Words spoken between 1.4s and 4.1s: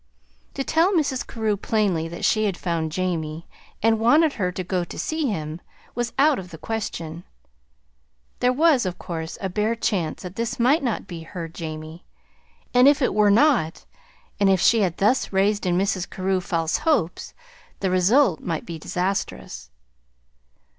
plainly that she had found Jamie, and